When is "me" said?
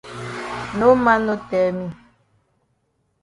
1.75-1.85